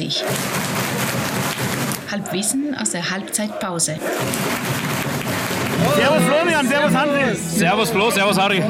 [0.00, 0.24] sich.
[2.10, 3.96] Halbwissen aus der Halbzeitpause.
[5.96, 7.58] Servus Florian, servus Hansi.
[7.58, 8.62] Servus Flo, servus Harry.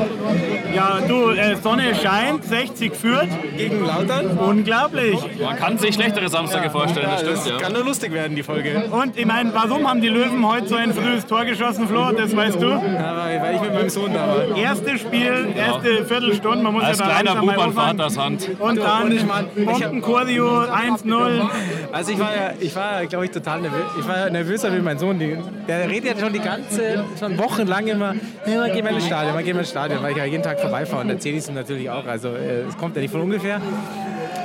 [0.74, 3.28] Ja, du, äh, Sonne scheint, 60 führt.
[3.56, 4.38] Gegen Lautern?
[4.38, 5.18] Unglaublich.
[5.42, 7.64] Man kann sich schlechtere Samstage vorstellen, das Das stimmt ja.
[7.66, 8.84] kann nur lustig werden, die Folge.
[8.90, 12.12] Und ich meine, warum haben die Löwen heute so ein frühes Tor geschossen, Flo?
[12.12, 12.68] Das weißt du.
[12.68, 14.56] Ja, weil, ich mit meinem Sohn da war.
[14.56, 17.98] Erstes Spiel, erste Viertelstunde, man muss Als ja da kleiner langsam mal Bub an aufwachen.
[17.98, 18.48] Vaters Hand.
[18.60, 21.48] Und dann Und ich mein, Bombenchoreo 1-0.
[21.92, 23.82] Also ich war ja, ich war, glaube ich, total nervös.
[23.98, 25.18] Ich war ja nervöser wie mein Sohn.
[25.66, 28.14] Der redet ja schon die ganze, schon wochenlang immer,
[28.46, 30.60] ja, geh mal ins Stadion, mal geh mal ins Stadion, weil ich ja jeden Tag
[30.60, 32.06] vorbeifahre und erzähle ich es natürlich auch.
[32.06, 33.60] Also äh, es kommt ja nicht von ungefähr.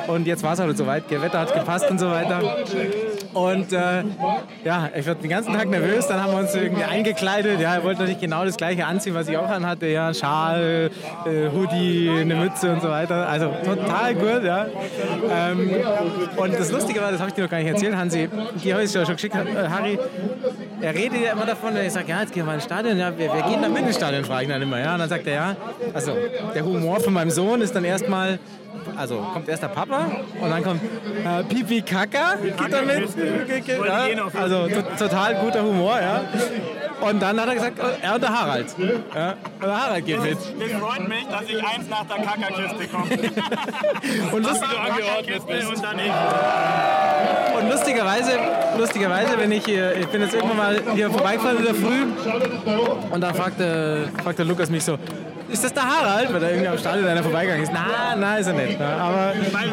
[0.07, 2.41] Und jetzt war es halt soweit, Wetter hat gepasst und so weiter.
[3.33, 4.03] Und äh,
[4.63, 7.59] ja, ich war den ganzen Tag nervös, dann haben wir uns irgendwie eingekleidet.
[7.59, 9.87] Ja, er wollte natürlich genau das gleiche anziehen, was ich auch anhatte.
[9.87, 10.91] Ja, Schal,
[11.25, 13.27] äh, Hoodie, eine Mütze und so weiter.
[13.27, 14.67] Also total gut, ja.
[15.29, 15.69] Ähm,
[16.37, 18.29] und das Lustige war, das habe ich dir noch gar nicht erzählt, Hansi,
[18.63, 19.99] die habe ich dir schon geschickt, äh, Harry,
[20.85, 23.17] er redet ja immer davon, ich sage, ja, jetzt gehen wir mal ins Stadion, ja,
[23.17, 24.93] wir, wir gehen dann mit ins Stadion, frage ich dann immer, ja.
[24.93, 25.55] Und dann sagt er, ja,
[25.93, 26.15] also
[26.53, 28.37] der Humor von meinem Sohn ist dann erstmal,
[28.95, 30.05] also kommt erst der Papa
[30.39, 33.09] und dann kommt äh, Pipi Kaka, geht dann mit.
[33.67, 34.07] Ja,
[34.39, 36.21] also to total guter Humor, ja.
[37.01, 38.67] Und dann hat er gesagt, oh, er und der Harald.
[39.13, 40.37] Ja, und der Harald geht mit.
[40.37, 43.09] Das freut mich, dass ich eins nach der Kackerkiste komme.
[44.31, 46.11] Und, lust Kackerkiste und dann ich.
[47.85, 48.31] Lustigerweise,
[48.77, 52.03] lustigerweise, wenn ich hier, ich bin jetzt irgendwann mal hier vorbeigefahren in der Früh
[53.11, 54.97] und dann fragte, fragte Lukas mich so,
[55.47, 56.33] ist das der Harald?
[56.33, 57.71] Weil da irgendwie am Stadion einer vorbeigegangen ist.
[57.71, 58.81] Na, na, ist er nicht.
[58.81, 59.69] Aber Weil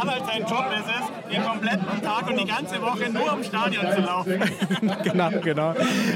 [0.00, 3.84] Harald sein Job ist es, den kompletten Tag und die ganze Woche nur am Stadion
[3.92, 4.40] zu laufen.
[5.02, 5.74] genau, genau.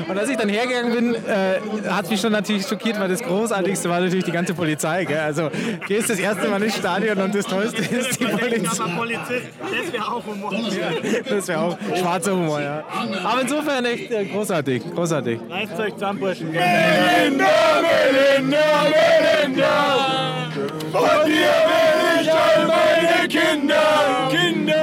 [0.08, 3.88] Und als ich dann hergegangen bin, äh, hat mich schon natürlich schockiert, weil das Großartigste
[3.88, 5.04] war natürlich die ganze Polizei.
[5.04, 5.18] Gell?
[5.18, 5.50] Also
[5.86, 8.82] gehst das erste Mal ins Stadion und das Tollste ist die Polizei.
[8.82, 10.52] Aber Polizist, das wäre auch Humor.
[11.28, 12.84] Das wäre auch schwarzer Humor, ja.
[13.24, 15.40] Aber insofern echt äh, großartig, großartig.
[15.48, 16.50] Reißt euch zusammen, Burschen.
[16.50, 17.46] Melinda,
[18.12, 20.48] Melinda, Melinda.
[20.92, 24.28] Von dir will ich all meine Kinder.
[24.30, 24.77] Kinder.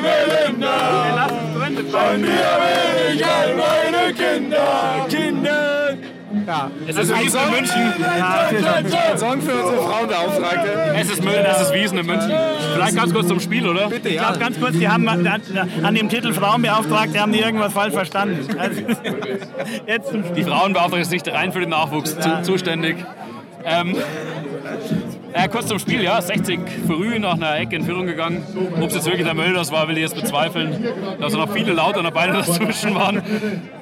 [0.00, 1.28] Melinda.
[1.90, 5.06] Von dir will ich all meine Kinder.
[5.08, 5.96] Kinder.
[6.46, 6.70] Ja.
[6.86, 8.04] Es ist Wiesen in München.
[8.04, 10.70] Ein Song für unsere Frauenbeauftragte.
[10.96, 12.32] Es ist, München, es ist Wiesen in München.
[12.74, 13.88] Vielleicht ganz kurz zum Spiel, oder?
[13.88, 14.22] Bitte, Ich ja.
[14.22, 15.26] glaube ganz kurz, die haben an,
[15.82, 18.46] an dem Titel Frauenbeauftragte haben die irgendwas falsch verstanden.
[18.58, 18.80] Also,
[19.86, 20.34] jetzt zum Spiel.
[20.34, 22.96] Die Frauenbeauftragte ist nicht rein für den Nachwuchs zu, zuständig.
[23.64, 23.96] Ähm,
[25.32, 28.44] äh, kurz zum Spiel, ja, 60 früh nach einer Ecke in Führung gegangen.
[28.80, 30.84] Ob es jetzt wirklich der Mölders war, will ich jetzt bezweifeln.
[31.20, 33.22] Da sind noch viele Lauter beide dazwischen waren.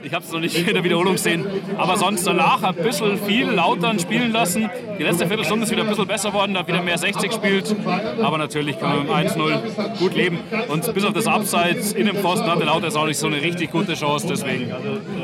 [0.02, 1.44] Ich habe es noch nicht in der Wiederholung gesehen.
[1.78, 4.70] Aber sonst danach ein bisschen viel Lautern spielen lassen.
[4.98, 7.74] Die letzte Viertelstunde ist wieder ein bisschen besser worden, da wieder mehr 60 gespielt.
[8.22, 10.38] Aber natürlich kann man mit dem 1-0 gut leben.
[10.68, 13.40] Und bis auf das Abseits in dem Pfosten hatte Lauter jetzt auch nicht so eine
[13.42, 14.26] richtig gute Chance.
[14.28, 14.72] Deswegen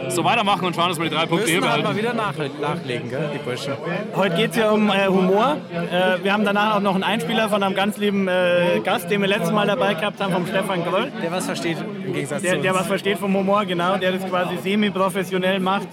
[0.08, 2.02] so weitermachen und schauen, dass wir die drei Punkte hier Müssen halt behalten.
[2.04, 3.74] mal wieder nach, nachlegen, gell, die Burschen.
[4.14, 5.56] Heute geht es ja um äh, Humor.
[5.72, 9.20] Äh, wir haben danach auch noch einen Einspieler von einem ganz lieben äh, Gast, den
[9.20, 11.12] wir letztes Mal dabei gehabt haben, vom Stefan Groll.
[11.22, 12.80] Der was versteht im Gegensatz Der, zu der uns.
[12.80, 15.88] was versteht vom Humor, genau, der das quasi semi-professionell macht.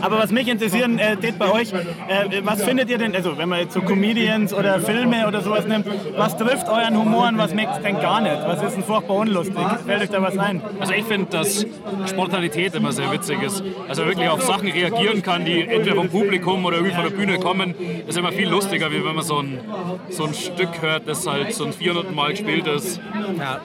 [0.00, 3.48] Aber was mich interessieren äh, tät bei euch, äh, was findet ihr denn, also wenn
[3.48, 5.86] man jetzt so Comedians oder Filme oder sowas nimmt,
[6.16, 8.36] was trifft euren Humor und was merkt denn gar nicht?
[8.46, 9.56] Was ist denn furchtbar unlustig?
[9.86, 10.60] Fällt euch da was ein?
[10.80, 11.66] Also ich finde, dass
[12.08, 13.62] Spontanität immer sehr witzig ist.
[13.88, 17.38] Also wirklich auf Sachen reagieren kann, die entweder vom Publikum oder irgendwie von der Bühne
[17.38, 17.74] kommen,
[18.06, 19.60] ist immer viel lustiger, wie wenn man so ein,
[20.08, 23.00] so ein Stück hört, das halt so ein 400 Mal gespielt ist.
[23.38, 23.60] Ja.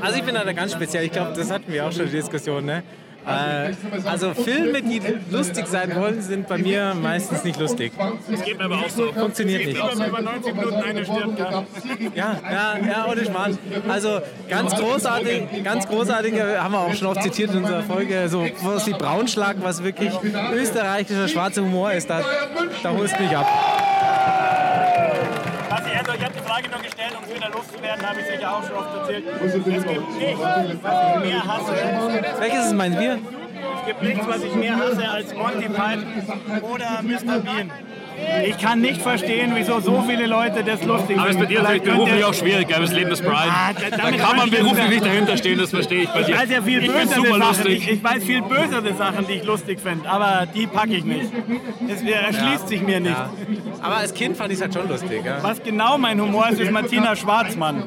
[0.00, 1.04] Also ich bin da ganz speziell.
[1.04, 2.64] Ich glaube, das hatten wir auch schon die Diskussion.
[2.64, 2.82] Ne?
[3.26, 3.72] Äh,
[4.06, 7.92] also Filme, die lustig sein wollen, sind bei mir meistens nicht lustig.
[8.30, 9.12] Das geht mir aber auch so.
[9.12, 9.78] Funktioniert nicht.
[9.78, 11.64] Man über 90 Minuten eine stirbt, ja.
[12.14, 13.58] Ja, ja, ja, ohne Schmarrn.
[13.88, 18.28] Also ganz großartig, ganz großartig, äh, haben wir auch schon oft zitiert in unserer Folge,
[18.28, 20.12] so was wie Braunschlag, was wirklich
[20.52, 22.22] österreichischer schwarzer Humor ist, da,
[22.82, 23.46] da holst du mich ab.
[26.20, 28.54] Ich, also ich habe die Frage nur gestellt, um es wieder loszuwerden, habe ich sicher
[28.54, 29.24] auch schon oft erzählt.
[29.42, 29.94] Es gibt nichts, was
[31.14, 31.72] ich mehr hasse.
[32.40, 33.18] Welches ist mein Bier?
[33.80, 37.38] Es gibt nichts, was ich mehr hasse als Monty Python oder Mr.
[37.40, 37.70] Bean.
[38.46, 41.48] Ich kann nicht verstehen, wieso so viele Leute das lustig Aber es ist bei finden.
[41.48, 42.80] dir natürlich beruflich auch schwierig, gell?
[42.80, 43.48] das Leben ist Brian.
[43.48, 46.34] Ah, da- Da kann man beruflich nicht- dahinter stehen, das verstehe ich bei dir.
[46.34, 47.66] Ich weiß ja viel ich bösere Sachen.
[47.70, 51.30] Ich, ich weiß viel bösere Sachen, die ich lustig finde, aber die packe ich nicht.
[51.88, 53.16] Es erschließt sich mir nicht.
[53.16, 53.30] Ja.
[53.82, 55.22] Aber als Kind fand ich es halt schon lustig.
[55.24, 55.38] Ja.
[55.42, 57.84] Was genau mein Humor ist, ist Martina Schwarzmann.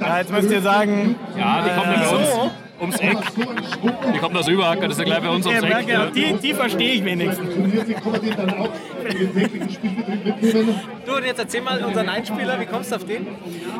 [0.00, 2.28] Ja, jetzt müsst ihr sagen, Ja, die kommt ja bei uns.
[2.82, 3.18] Ums Eck.
[4.14, 5.86] Die kommt aus Überhacker, das ist ja gleich bei uns ums Ja, Eck.
[5.86, 7.48] merke, die, die verstehe ich wenigstens.
[11.06, 13.26] Du, und jetzt erzähl mal unseren Einspieler, wie kommst du auf den?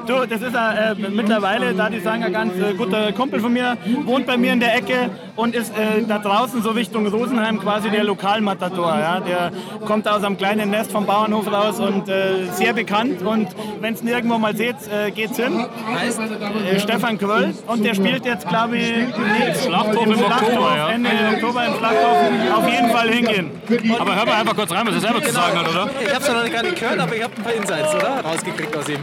[0.06, 3.76] Du, das ist äh, mittlerweile, da die sagen, ein ganz äh, guter Kumpel von mir,
[4.04, 7.90] wohnt bei mir in der Ecke und ist äh, da draußen so Richtung Rosenheim quasi
[7.90, 8.98] der Lokalmatador.
[8.98, 9.20] Ja?
[9.20, 9.52] Der
[9.86, 13.22] kommt aus einem kleinen Nest vom Bauernhof raus und äh, sehr bekannt.
[13.22, 13.48] Und
[13.80, 15.64] wenn es nirgendwo mal seht, äh, geht's hin.
[15.94, 16.20] Heißt?
[16.20, 20.88] Äh, Stefan Kröll und der spielt jetzt, glaube ich, nee, Schlachthof im Oktober, ja.
[20.90, 22.56] Ende Oktober im Schlachthof.
[22.56, 23.50] Auf jeden Fall hingehen.
[23.98, 25.90] Aber hör mal einfach kurz rein, was er selber zu sagen hat, oder?
[26.04, 28.20] Ich hab's noch gar nicht gehört, aber ich hab ein paar Insights, oder?
[28.24, 29.00] Rausgekriegt aus ihm.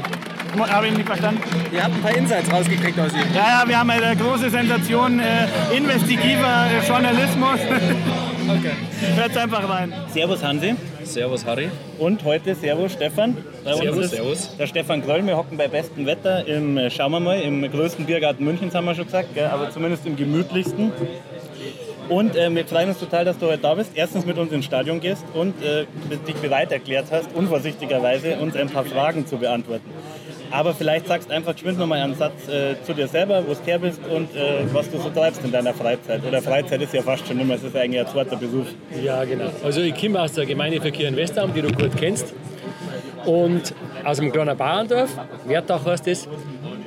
[0.57, 1.41] Habe ich nicht verstanden.
[1.71, 3.33] Ihr habt ein paar Insights rausgekriegt aus ihm.
[3.33, 7.59] Ja, ja, wir haben eine große Sensation, äh, investigativer äh, Journalismus.
[8.49, 8.71] Okay.
[9.15, 9.93] Hört einfach rein.
[10.11, 10.73] Servus Hansi
[11.03, 11.69] Servus Harry.
[11.99, 13.37] und heute Servus Stefan.
[13.63, 14.57] Bei Servus, uns ist servus.
[14.57, 15.23] der Stefan Gröll.
[15.27, 18.85] Wir hocken bei bestem Wetter im, äh, schauen wir mal, im größten Biergarten Münchens haben
[18.85, 20.91] wir schon gesagt, gell, aber zumindest im gemütlichsten.
[22.09, 23.91] Und äh, wir freuen uns total, dass du heute da bist.
[23.93, 25.85] Erstens mit uns ins Stadion gehst und äh,
[26.27, 29.91] dich bereit erklärt hast, unvorsichtigerweise uns ein paar Fragen zu beantworten.
[30.51, 33.79] Aber vielleicht sagst einfach geschwind nochmal einen Satz äh, zu dir selber, wo du her
[33.79, 36.21] bist und äh, was du so treibst in deiner Freizeit.
[36.25, 38.65] Oder Freizeit ist ja fast schon immer, es ist eigentlich ein zweiter Besuch.
[39.03, 39.49] Ja, genau.
[39.63, 42.33] Also ich komme aus der Gemeindeverkehr in Westarm, die du gut kennst.
[43.25, 43.73] Und
[44.03, 45.09] aus einem kleinen Bauerndorf,
[45.45, 46.27] Wertach heißt es.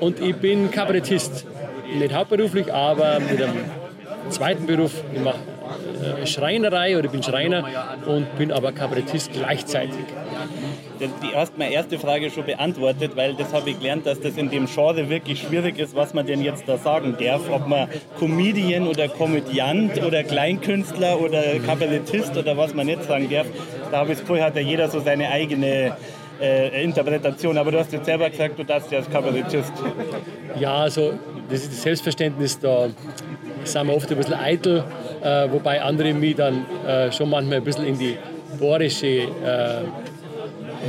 [0.00, 1.46] Und ich bin Kabarettist.
[1.94, 3.54] Nicht hauptberuflich, aber mit einem
[4.30, 4.92] zweiten Beruf.
[5.14, 5.36] Ich mache
[6.02, 7.64] äh, Schreinerei oder ich bin Schreiner
[8.06, 10.04] und bin aber Kabarettist gleichzeitig.
[11.22, 14.50] Die hast meine erste Frage schon beantwortet, weil das habe ich gelernt, dass das in
[14.50, 17.42] dem Genre wirklich schwierig ist, was man denn jetzt da sagen darf.
[17.50, 17.88] Ob man
[18.18, 23.46] Comedian oder Komödiant oder Kleinkünstler oder Kabarettist oder was man nicht sagen darf.
[23.90, 25.96] Da habe ich das hat ja jeder so seine eigene
[26.40, 27.58] äh, Interpretation.
[27.58, 29.72] Aber du hast jetzt selber gesagt, du darfst ja als Kabarettist.
[30.58, 31.14] Ja, also
[31.50, 32.88] das das Selbstverständnis, da
[33.64, 34.84] sind wir oft ein bisschen eitel,
[35.22, 38.16] äh, wobei andere mich dann äh, schon manchmal ein bisschen in die
[38.58, 39.82] bohrische äh,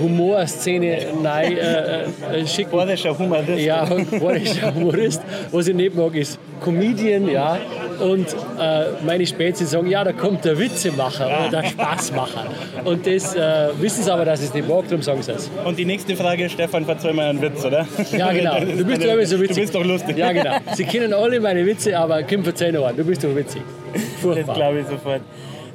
[0.01, 2.04] Humorszene rein, äh,
[2.42, 2.72] äh, schicken.
[2.72, 3.60] Bayerischer Humorist.
[3.60, 5.22] Ja, bayerischer Humorist.
[5.51, 7.57] Was ich nicht mag, ist Comedian, ja.
[8.00, 8.28] Und
[8.60, 12.45] äh, meine Spätzle sagen, ja, da kommt der Witzemacher oder der Spaßmacher.
[12.86, 15.50] Und das äh, wissen sie aber, dass ich es nicht mag, darum sagen sie es.
[15.63, 17.86] Und die nächste Frage, Stefan, verzeih mir einen Witz, oder?
[18.18, 18.60] Ja, genau.
[18.60, 19.56] Das Du bist doch immer so witzig.
[19.56, 20.18] Du bist doch lustig.
[20.18, 20.57] Ja, genau.
[20.75, 22.98] Sie kennen alle meine Witze, aber Kim verzeih noch einen.
[22.98, 23.62] Du bist doch witzig.
[23.94, 24.56] Das Furchtbar.
[24.56, 25.22] glaube ich sofort.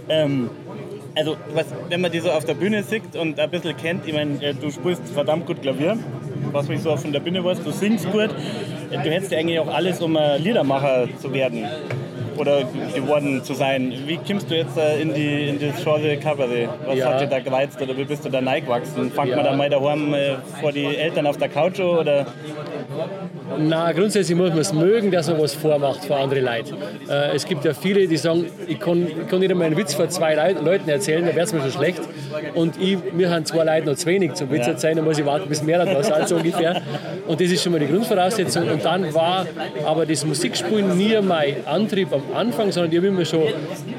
[0.09, 0.51] Ähm,
[1.19, 4.15] also, was, wenn man die so auf der Bühne sieht und ein bisschen kennt, ich
[4.15, 5.97] meine, äh, du spielst verdammt gut Klavier,
[6.53, 8.31] was mich so von der Bühne weiß, du singst gut.
[8.91, 11.67] Du hättest ja eigentlich auch alles, um ein Liedermacher zu werden
[12.39, 12.63] oder
[12.95, 13.93] geworden zu sein.
[14.07, 16.69] Wie kommst du jetzt äh, in, die, in das Genre Cabaret?
[16.87, 17.07] Was Ja.
[17.13, 19.11] hat dir da gereizt oder wie bist du da reingewachsen?
[19.11, 19.37] Fangt Ja.
[19.37, 22.27] man da mal daheim äh, vor die Eltern auf der Couch oder?
[23.57, 26.75] Na, grundsätzlich muss man es mögen, dass man was vormacht für andere Leute.
[27.09, 29.95] Äh, es gibt ja viele, die sagen, ich kann, ich kann nicht einmal einen Witz
[29.95, 32.01] vor zwei Leit- Leuten erzählen, dann wäre es mir schon schlecht.
[32.55, 35.25] Und ich, mir haben zwei Leute noch zu wenig zum Witz erzählen, dann muss ich
[35.25, 36.83] warten, bis mehr da sind, so ungefähr.
[37.27, 38.69] Und das ist schon mal die Grundvoraussetzung.
[38.69, 39.47] Und dann war
[39.85, 43.45] aber das Musikspielen nie mein Antrieb am Anfang, sondern ich habe immer schon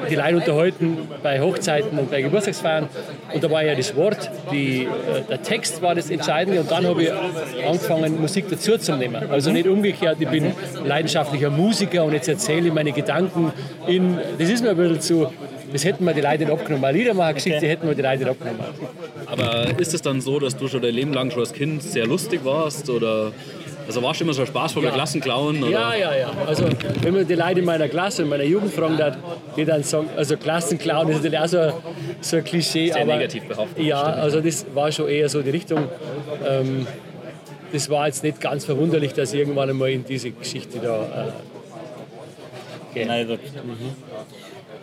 [0.10, 2.88] die Leute unterhalten bei Hochzeiten und bei Geburtstagsfeiern.
[3.34, 4.88] Und da war ja das Wort, die, äh,
[5.30, 6.60] der Text war das Entscheidende.
[6.62, 7.12] Und dann habe ich
[7.66, 9.30] angefangen, Musik dazu zu nehmen.
[9.40, 10.52] Also nicht umgekehrt, ich bin
[10.84, 13.54] leidenschaftlicher Musiker und jetzt erzähle ich meine Gedanken
[13.88, 15.28] in, das ist mir ein bisschen zu,
[15.72, 16.84] das hätten wir die Leute nicht abgenommen.
[16.84, 18.60] Eine Liedermacher-Geschichte hätten wir die Leute nicht abgenommen.
[19.28, 22.06] Aber ist es dann so, dass du schon dein Leben lang schon als Kind sehr
[22.06, 22.90] lustig warst?
[22.90, 23.32] Oder
[23.88, 25.64] also warst du immer so ein spaßvoller Klassenclown?
[25.64, 25.72] Oder?
[25.72, 26.32] Ja, ja, ja.
[26.46, 26.66] Also,
[27.02, 29.18] wenn man die Leute in meiner Klasse, in meiner Jugend fragen hat,
[29.56, 31.74] die dann sagen, also Klassenclown ist natürlich auch so, ein-
[32.20, 32.88] so ein Klischee.
[32.92, 34.18] Sehr aber, negativ behaftet, Ja, stimmt.
[34.18, 35.88] also das war schon eher so die Richtung.
[36.46, 36.86] Ähm,
[37.72, 41.32] das war jetzt nicht ganz verwunderlich, dass ich irgendwann einmal in diese Geschichte da.
[42.96, 43.08] Äh.
[43.08, 43.38] Also,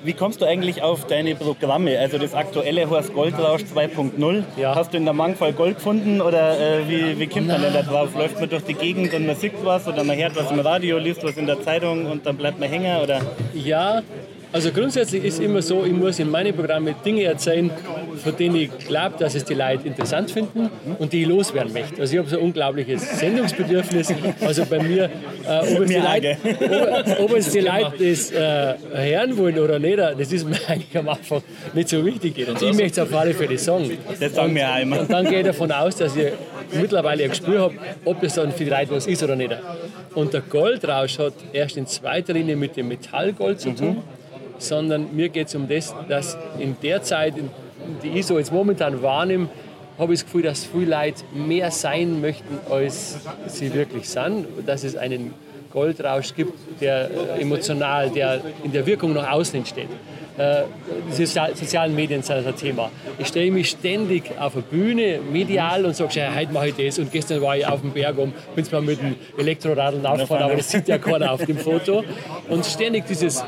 [0.05, 1.99] wie kommst du eigentlich auf deine Programme?
[1.99, 4.45] Also das aktuelle Horst Goldrausch 2.0.
[4.57, 4.75] Ja.
[4.75, 7.83] Hast du in der Mangfall Gold gefunden oder äh, wie, wie kommt man denn da
[7.83, 8.15] drauf?
[8.15, 10.99] Läuft man durch die Gegend und man sieht was oder man hört was im Radio,
[10.99, 13.03] liest was in der Zeitung und dann bleibt man hängen?
[13.03, 13.21] Oder?
[13.53, 14.03] Ja,
[14.57, 17.71] also grundsätzlich ist immer so, ich muss in meine Programme Dinge erzählen,
[18.25, 22.01] von denen ich glaube, dass es die Leute interessant finden und die ich loswerden möchte.
[22.01, 24.15] Also ich habe so ein unglaubliches Sendungsbedürfnis.
[24.41, 25.11] Also bei mir,
[25.47, 26.39] äh, ob, es die Leute,
[27.19, 30.97] ob, ob es die Leute das äh, hören wollen oder nicht, das ist mir eigentlich
[30.97, 31.43] am Anfang
[31.75, 32.39] nicht so wichtig.
[32.39, 33.91] Ich möchte es auf alle Fälle sagen.
[34.19, 35.01] Das sagen wir auch immer.
[35.01, 36.33] Und dann gehe ich davon aus, dass ich
[36.73, 37.75] mittlerweile ein Gespür habe,
[38.07, 39.53] ob das dann für die Leute was ist oder nicht.
[40.15, 44.03] Und der Goldrausch hat erst in zweiter Linie mit dem Metallgold zu tun,
[44.59, 47.35] sondern mir geht es um das, dass in der Zeit,
[48.03, 49.49] die ich so jetzt momentan wahrnehme,
[49.99, 54.47] habe ich das Gefühl, dass viele Leute mehr sein möchten, als sie wirklich sind.
[54.67, 55.33] Dass es einen
[55.73, 59.89] Goldrausch gibt, der emotional, der in der Wirkung nach außen entsteht.
[60.39, 60.65] Äh,
[61.09, 62.91] die sozial- sozialen Medien sind ein Thema.
[63.19, 66.99] Ich stehe mich ständig auf der Bühne, medial, und sage, ja, heute mache ich das.
[66.99, 70.57] Und gestern war ich auf dem Berg um, bin zwar mit dem Elektroradl aufgefahren, aber
[70.57, 72.05] das sieht ja keiner auf dem Foto.
[72.51, 73.43] Und ständig dieses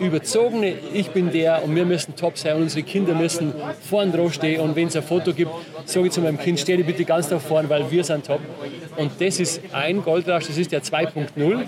[0.00, 3.52] überzogene, ich bin der und wir müssen top sein und unsere Kinder müssen
[3.88, 5.50] vorn drauf stehen und wenn es ein Foto gibt,
[5.84, 8.40] sage ich zu meinem Kind, steh dir bitte ganz da vorn, weil wir sind top.
[8.96, 11.64] Und das ist ein Goldrausch, das ist der 2.0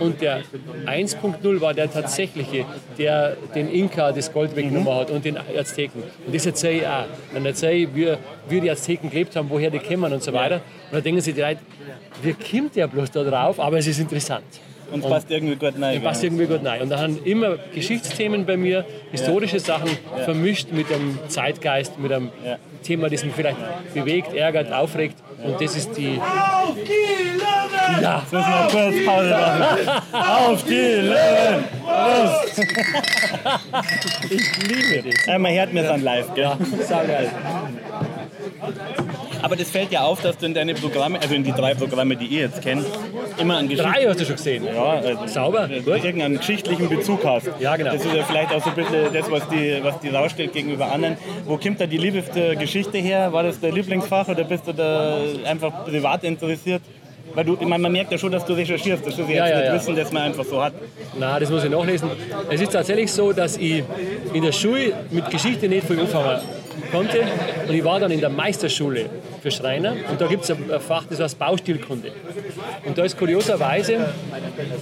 [0.00, 0.42] und der
[0.86, 2.64] 1.0 war der tatsächliche,
[2.98, 6.02] der den Inka das Gold weggenommen hat und den Azteken.
[6.26, 7.04] Und das erzähle ich auch.
[7.32, 8.14] Dann erzähle ich, wie,
[8.48, 10.56] wie die Azteken gelebt haben, woher die kommen und so weiter.
[10.90, 11.60] Und da denken sich die Leute,
[12.22, 13.60] wie kommt der bloß da drauf?
[13.60, 14.44] Aber es ist interessant.
[14.94, 16.02] Und passt irgendwie gut rein.
[16.02, 16.82] passt irgendwie gut rein.
[16.82, 19.90] Und da haben immer Geschichtsthemen bei mir, historische Sachen
[20.24, 22.58] vermischt mit einem Zeitgeist, mit einem Ja.
[22.82, 23.56] Thema, das mich vielleicht
[23.94, 25.16] bewegt, ärgert, aufregt.
[25.42, 26.20] Und das ist die.
[28.00, 29.88] Ja, Müssen wir kurz Pause machen.
[30.12, 31.64] Auf die Löwen!
[34.30, 35.26] ich liebe das.
[35.26, 36.52] Ja, man hört mir dann live, gell?
[36.86, 37.30] Saugeil.
[39.42, 42.16] Aber das fällt ja auf, dass du in deine Programme, also in die drei Programme,
[42.16, 42.86] die ihr jetzt kennt,
[43.38, 43.92] immer an Geschichten.
[43.92, 44.64] Drei hast du schon gesehen.
[44.64, 45.86] Ja, also Sauber, gut.
[46.04, 47.50] irgendeinen geschichtlichen Bezug hast.
[47.60, 47.92] Ja, genau.
[47.92, 50.90] Das ist ja vielleicht auch so ein bisschen das, was die, was die rausstellt gegenüber
[50.90, 51.16] anderen.
[51.44, 53.32] Wo kommt da die liebste Geschichte her?
[53.32, 56.82] War das dein Lieblingsfach oder bist du da einfach privat interessiert?
[57.34, 59.04] Weil du, ich meine, man merkt ja schon, dass du recherchierst.
[59.06, 59.74] Das ist ja Ja, jetzt nicht ja.
[59.74, 60.72] Wissen, das man einfach so hat.
[61.18, 62.08] Na, das muss ich nachlesen.
[62.48, 63.82] Es ist tatsächlich so, dass ich
[64.32, 66.40] in der Schule mit Geschichte nicht viel anfangen
[66.94, 67.20] konnte.
[67.66, 69.06] Und ich war dann in der Meisterschule
[69.42, 69.92] für Schreiner.
[70.10, 72.12] Und da gibt es ein Fach, das heißt Baustilkunde.
[72.84, 74.06] Und da ist kurioserweise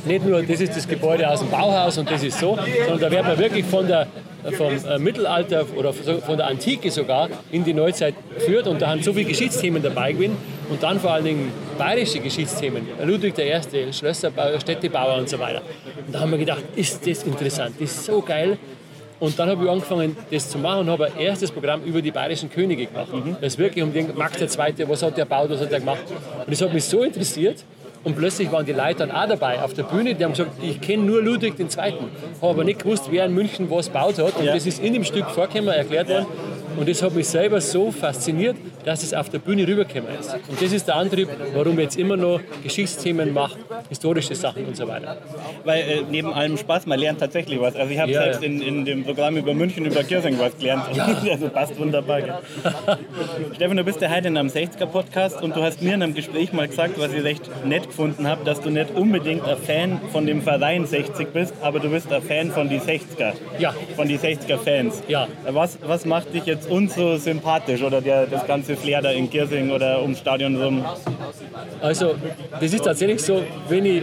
[0.04, 3.10] nicht nur, das ist das Gebäude aus dem Bauhaus und das ist so, sondern da
[3.10, 4.06] wird man wirklich von der
[4.50, 9.00] vom äh, Mittelalter oder von der Antike sogar in die Neuzeit geführt und da haben
[9.00, 10.36] so viele Geschichtsthemen dabei gewesen
[10.68, 12.88] und dann vor allen Dingen bayerische Geschichtsthemen.
[13.04, 15.62] Ludwig I., Schlösserbauer, Städtebauer und so weiter.
[16.06, 18.58] Und da haben wir gedacht, ist das interessant, das ist so geil.
[19.22, 22.10] Und dann habe ich angefangen, das zu machen und habe ein erstes Programm über die
[22.10, 23.06] bayerischen Könige gemacht.
[23.40, 24.48] Das ist wirklich um den Max II.,
[24.88, 26.02] was hat der gebaut, was hat der gemacht.
[26.44, 27.62] Und das hat mich so interessiert.
[28.02, 30.16] Und plötzlich waren die Leute dann auch dabei auf der Bühne.
[30.16, 31.68] Die haben gesagt, ich kenne nur Ludwig II.
[31.76, 31.94] Habe
[32.40, 34.36] aber nicht gewusst, wer in München was gebaut hat.
[34.36, 34.54] Und Ja.
[34.54, 36.26] das ist in dem Stück vorgekommen, erklärt worden.
[36.76, 40.34] Und das hat mich selber so fasziniert, dass es auf der Bühne rübergekommen ist.
[40.48, 43.58] Und das ist der Antrieb, warum ich jetzt immer noch Geschichtsthemen mache,
[43.88, 45.18] historische Sachen und so weiter.
[45.64, 47.76] Weil äh, neben allem Spaß, man lernt tatsächlich was.
[47.76, 48.46] Also ich habe Ja, selbst ja.
[48.48, 50.84] in, in dem Programm über München, über Kirsing was gelernt.
[51.32, 52.20] Also passt wunderbar.
[53.54, 56.52] Stefan, du bist ja heute in einem 60er-Podcast und du hast mir in einem Gespräch
[56.52, 60.26] mal gesagt, was ich recht nett gefunden habe, dass du nicht unbedingt ein Fan von
[60.26, 63.32] dem Verein 60 bist, aber du bist ein Fan von die 60er.
[63.58, 63.74] Ja.
[63.96, 65.02] Von die 60er-Fans.
[65.08, 65.28] Ja.
[65.50, 69.28] Was, was macht dich jetzt uns so sympathisch oder der, das ganze Flair da in
[69.28, 70.84] Kirsing oder ums Stadion rum?
[71.80, 72.14] Also,
[72.60, 74.02] das ist tatsächlich so, wenn, ich,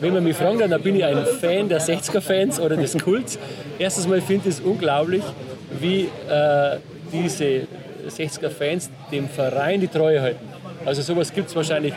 [0.00, 3.38] wenn man mich fragt, dann bin ich ein Fan der 60er-Fans oder des Kults.
[3.78, 5.22] Erstens mal finde ich es unglaublich,
[5.80, 6.76] wie äh,
[7.12, 7.66] diese
[8.08, 10.47] 60er-Fans dem Verein die Treue halten.
[10.88, 11.92] Also sowas gibt es wahrscheinlich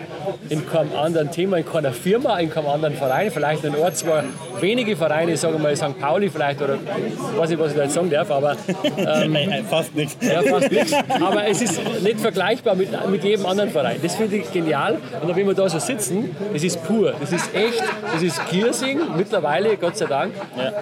[0.49, 3.31] in keinem anderen Thema, in keiner Firma, in keinem anderen Verein.
[3.31, 4.23] Vielleicht in Ort zwar
[4.59, 5.97] wenige Vereine, sagen wir mal St.
[5.97, 8.57] Pauli vielleicht oder ich weiß nicht, was ich da jetzt sagen darf, aber
[8.97, 10.17] ähm, Äh, äh, fast nichts.
[10.21, 10.93] ja, fast nichts.
[11.09, 13.97] Aber es ist nicht vergleichbar mit, mit jedem anderen Verein.
[14.01, 14.97] Das finde ich genial.
[15.21, 17.81] Und wenn wir da so sitzen, das ist pur, das ist echt,
[18.13, 20.33] das ist Giersing mittlerweile, Gott sei Dank.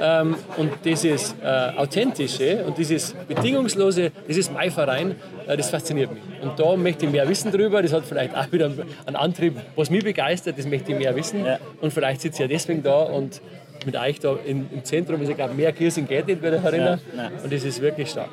[0.02, 5.16] Ähm, und dieses äh, Authentische und dieses Bedingungslose, das ist mein Verein,
[5.58, 6.24] das fasziniert mich.
[6.42, 7.82] Und da möchte ich mehr wissen drüber.
[7.82, 8.72] Das hat vielleicht auch wieder
[9.06, 11.46] einen Antrieb, was mich begeistert, das möchte ich mehr wissen.
[11.46, 11.60] Ja.
[11.82, 13.42] Und vielleicht sitze ich ja deswegen da und
[13.86, 15.20] mit euch da im Zentrum.
[15.20, 17.00] Also ich glaube, mehr Giersing geht nicht bei der Arena.
[17.16, 17.32] nein.
[17.44, 18.30] Und das ist wirklich stark.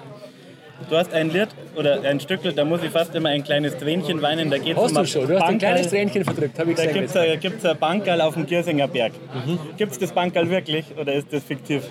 [0.88, 4.20] Du hast ein Lied oder ein Stückel, da muss ich fast immer ein kleines Tränchen
[4.22, 4.50] weinen.
[4.50, 5.26] Da geht's Hast um du schon?
[5.26, 7.40] Du hast ein kleines Tränchen verdrückt, habe ich Da gesehen.
[7.40, 9.12] gibt es ein Bankerl auf dem Giersinger Berg.
[9.46, 9.58] Mhm.
[9.76, 11.82] Gibt es das Bankerl wirklich oder ist das fiktiv?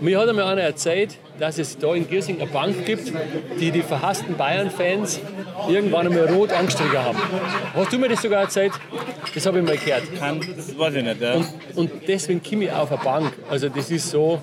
[0.00, 3.12] Mir hat einmal einer erzählt, dass es da in Giersing eine Bank gibt,
[3.60, 5.20] die die verhassten Bayern-Fans
[5.68, 7.18] irgendwann einmal rot angestrichen haben.
[7.74, 8.72] Hast du mir das sogar erzählt?
[9.34, 10.02] Das habe ich mal gehört.
[10.18, 11.20] Kann, das weiß ich nicht.
[11.20, 11.34] Ja.
[11.34, 13.32] Und, und deswegen komme ich auf eine Bank.
[13.50, 14.40] Also das ist so,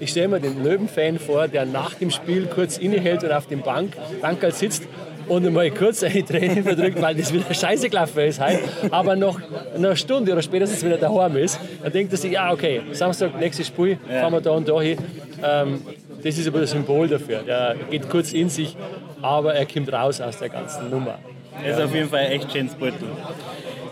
[0.00, 3.60] ich stelle mir den Löwen-Fan vor, der nach dem Spiel kurz innehält und auf dem
[3.60, 4.84] Bank, Bankerl sitzt
[5.28, 8.60] und einmal kurz eine Träne verdrückt, weil das wieder scheiße gelaufen ist heute.
[8.90, 9.40] Aber nach
[9.74, 13.68] einer Stunde oder spätestens wieder daheim ist, dann denkt er sich, ja okay, Samstag, nächstes
[13.68, 14.98] Spiel, fahren wir da und da hin.
[15.42, 15.82] Ähm,
[16.22, 17.42] das ist aber das Symbol dafür.
[17.42, 18.76] Der geht kurz in sich,
[19.20, 21.18] aber er kommt raus aus der ganzen Nummer.
[21.62, 23.08] Das ist auf jeden Fall echt schönes Beutel.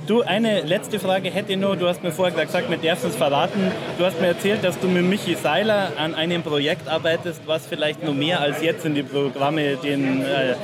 [0.06, 1.76] Du, eine letzte Frage hätte ich nur.
[1.76, 3.70] Du hast mir vorher gesagt, mit erstens verraten.
[3.98, 8.02] Du hast mir erzählt, dass du mit Michi Seiler an einem Projekt arbeitest, was vielleicht
[8.02, 10.54] noch mehr als jetzt in die Programme den äh,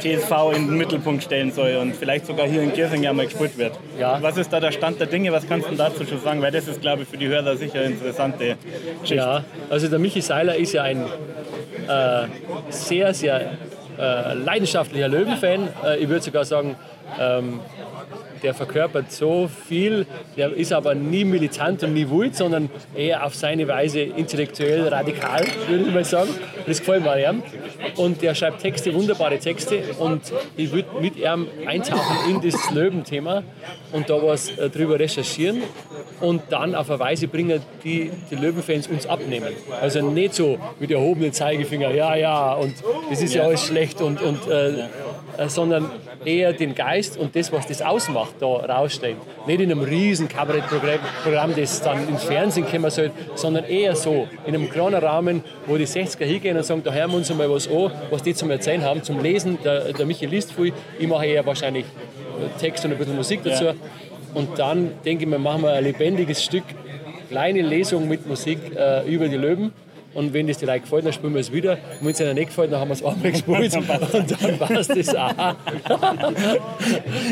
[0.00, 3.56] TSV in den Mittelpunkt stellen soll und vielleicht sogar hier in Giersing ja mal gespielt
[3.58, 3.78] wird.
[3.96, 4.20] Ja.
[4.20, 5.30] Was ist da der Stand der Dinge?
[5.30, 6.42] Was kannst du dazu schon sagen?
[6.42, 8.56] Weil das ist, glaube ich, für die Hörer sicher eine interessante
[9.02, 9.14] Geschichte.
[9.14, 11.04] Ja, also der Michi Seiler ist ja ein
[11.86, 12.26] äh,
[12.70, 13.52] sehr, sehr
[14.00, 15.68] äh, leidenschaftlicher Löwenfan.
[15.84, 16.74] Äh, ich würde sogar sagen,
[17.18, 17.60] ähm,
[18.42, 23.34] der verkörpert so viel, der ist aber nie militant und nie wild, sondern eher auf
[23.34, 26.30] seine Weise intellektuell radikal, würde ich mal sagen.
[26.66, 27.42] Das gefällt mir an ihm.
[27.96, 30.22] Und der schreibt Texte, wunderbare Texte und
[30.56, 33.42] ich würde mit ihm eintauchen in das Löwenthema
[33.92, 35.62] und da was äh, drüber recherchieren
[36.20, 39.48] und dann auf eine Weise bringen, die die Löwenfans uns abnehmen.
[39.80, 42.74] Also nicht so mit erhobenen Zeigefinger, ja, ja, und
[43.08, 44.84] das ist ja alles schlecht und, und äh,
[45.48, 45.90] sondern
[46.24, 49.16] eher den Geist und das, was das ausmacht, da rausstellen.
[49.46, 54.28] Nicht in einem riesen Kabarettprogramm, Programm, das dann ins Fernsehen kommen soll, sondern eher so,
[54.46, 57.50] in einem kleinen Rahmen, wo die 60er hingehen und sagen, da hören wir uns mal
[57.50, 59.58] was an, was die zum Erzählen haben, zum Lesen.
[59.64, 63.40] Der, der Michi liest viel, ich mache eher wahrscheinlich äh, Text und ein bisschen Musik
[63.44, 63.66] dazu.
[64.34, 66.64] Und dann denke ich mir, machen wir ein lebendiges Stück,
[67.30, 69.72] kleine Lesung mit Musik äh, über die Löwen.
[70.12, 71.72] Und wenn das die Leute gefällt, dann spielen wir es wieder.
[71.72, 73.76] Und wenn es ihnen nicht gefällt, dann haben wir es einmal gespielt.
[74.12, 75.32] und dann passt das auch.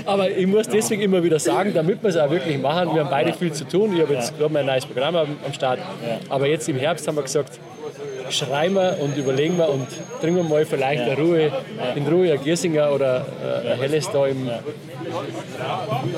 [0.06, 3.10] Aber ich muss deswegen immer wieder sagen, damit wir es auch wirklich machen, wir haben
[3.10, 3.96] beide viel zu tun.
[3.96, 5.80] Ich habe jetzt gerade mal ein neues Programm am, am Start.
[6.28, 7.58] Aber jetzt im Herbst haben wir gesagt,
[8.30, 9.86] schreiben wir und überlegen wir und
[10.20, 11.52] trinken wir mal vielleicht eine Ruhe,
[11.94, 14.50] in Ruhe ein Giersinger oder äh, ein Helles da im,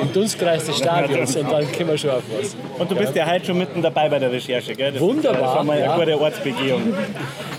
[0.01, 2.57] im Dunstkreis des Stadions und dann kommen wir schon auf was.
[2.79, 4.93] Und du bist ja heute schon mitten dabei bei der Recherche, gell?
[4.93, 5.97] Das Wunderbar, ist schon mal eine ja.
[5.97, 6.95] gute Ortsbegehung.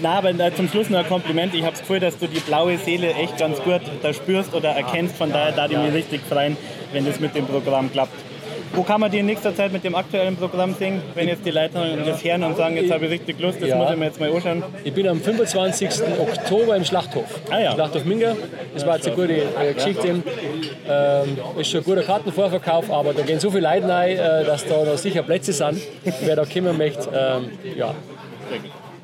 [0.02, 1.54] Na, aber äh, zum Schluss noch ein Kompliment.
[1.54, 4.70] Ich habe das Gefühl, dass du die blaue Seele echt ganz gut da spürst oder
[4.70, 5.16] erkennst.
[5.16, 6.58] Von daher da die mir richtig freuen,
[6.92, 8.31] wenn das mit dem Programm klappt.
[8.74, 11.52] Wo kann man die in nächster Zeit mit dem aktuellen Programm singen, wenn jetzt die
[11.52, 11.74] Leute
[12.06, 13.76] das hören und sagen, jetzt habe ich richtig Lust, das Ja.
[13.76, 14.64] muss ich mir jetzt mal anschauen?
[14.84, 15.90] Ich bin am 25.
[16.20, 17.26] Oktober im Schlachthof.
[17.50, 17.74] Ah ja.
[17.74, 18.36] Schlachthof Minga.
[18.74, 20.08] Das war jetzt eine gute äh, Geschichte.
[20.08, 24.66] Ähm, ist schon ein guter Kartenvorverkauf, aber da gehen so viele Leute rein, äh, dass
[24.66, 25.82] da noch sicher Plätze sind.
[26.22, 27.94] Wer da kommen möchte, ähm, ja.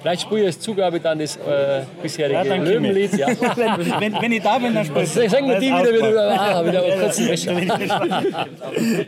[0.08, 3.12] Vielleicht spiele ich als Zugabe dann das äh, bisherige Ja, Löwenlied.
[3.18, 3.28] Ja.
[3.58, 5.28] wenn, wenn, wenn ich da bin, dann spielst du.
[5.30, 6.56] Sagen wir die Das wieder, wieder, ausgemacht.
[6.56, 6.82] ah, wieder
[7.30, 8.36] Wäscher.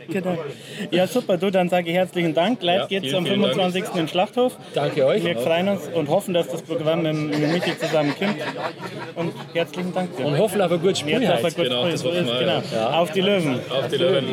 [0.12, 0.38] genau.
[0.90, 1.38] Ja, super.
[1.38, 2.60] Du, dann sage ich herzlichen Dank.
[2.60, 3.54] Gleich Ja, geht's vielen, am vielen Dank.
[3.54, 3.84] 25.
[3.92, 4.58] in den Schlachthof.
[4.74, 5.24] Danke euch.
[5.24, 8.36] Wir freuen uns und hoffen, dass das Programm mit, mit Michi zusammen kommt.
[9.16, 10.26] Und herzlichen Dank dir.
[10.26, 11.54] Und hoffen auf ein gutes Spiel auf ein heute.
[11.54, 11.92] gutes Genau, Spiel.
[11.92, 12.62] das hoffen wir, genau.
[12.74, 12.90] ja.
[13.00, 13.60] Auf die Löwen.
[13.70, 14.26] Auf die Löwen.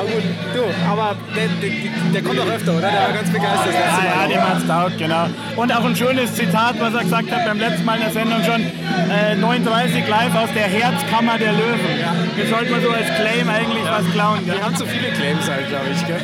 [0.00, 0.22] Ja, saugut.
[0.54, 1.70] Du, aber der, der,
[2.14, 2.90] der kommt auch öfter, oder?
[2.90, 3.74] Der war ganz begeistert.
[3.74, 4.30] Ja, Mal.
[4.30, 5.26] ja, dem hat's taugt, genau.
[5.56, 8.42] Und auch ein schönes Zitat, was er gesagt hat beim letzten Mal in der Sendung
[8.44, 8.60] schon.
[9.10, 11.80] Äh, 39 live aus der Herzkammer der Löwen.
[12.38, 14.44] Das sollte man so als Claim eigentlich was klauen.
[14.44, 14.54] Gell?
[14.54, 16.06] Wir haben zu viele Claims halt, glaube ich.
[16.06, 16.20] Gell?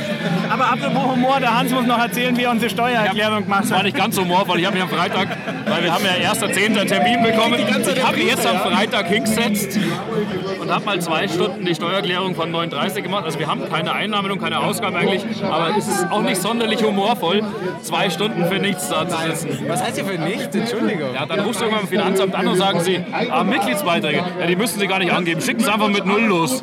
[0.51, 3.79] Aber apropos Humor, der Hans muss noch erzählen, wie er unsere Steuererklärung gemacht Das war
[3.79, 3.85] hat.
[3.85, 4.61] nicht ganz so humorvoll.
[4.61, 5.29] Ich habe mich am Freitag,
[5.69, 6.75] weil wir haben ja erst am 10.
[6.87, 9.79] Termin bekommen, ich habe mich jetzt am Freitag hingesetzt
[10.67, 13.25] und habe mal zwei Stunden die Steuererklärung von 39 gemacht.
[13.25, 16.83] Also wir haben keine Einnahmen und keine Ausgaben eigentlich, aber es ist auch nicht sonderlich
[16.83, 17.43] humorvoll,
[17.83, 19.67] zwei Stunden für nichts da zu sitzen.
[19.69, 20.55] Was heißt hier für nichts?
[20.55, 21.15] Entschuldigung.
[21.15, 23.01] Ja, dann rufst du irgendwann beim Finanzamt an und sagen sie,
[23.31, 26.61] ah, Mitgliedsbeiträge, ja, die müssen sie gar nicht angeben, schicken sie einfach mit Null los.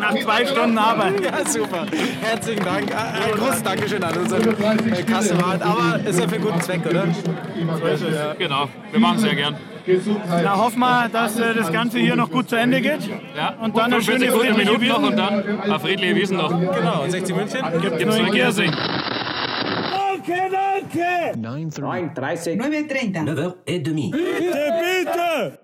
[0.00, 1.14] Nach zwei Stunden Arbeit.
[1.24, 1.86] Ja, super.
[2.20, 2.94] Herzlichen Dank.
[2.94, 4.42] Ein ein großes Dankeschön an unseren
[4.92, 5.62] äh, Kassenwart.
[5.62, 7.06] Aber ist ja für einen guten Zweck, oder?
[8.38, 9.56] Genau, wir machen es sehr gern.
[9.86, 13.00] Na, hoffen wir, dass äh, das Ganze hier noch gut zu Ende geht.
[13.36, 16.50] Ja, Und dann eine 45 schöne gute Minuten noch und dann auf friedliche Wiesen noch.
[16.50, 17.02] Genau.
[17.02, 17.60] Und 60 München?
[17.80, 18.72] Gibt's noch Giersing.
[20.24, 21.36] 9h30.
[21.36, 22.56] 9h30.
[22.56, 24.10] 9h30.
[24.10, 25.63] Bitte, bitte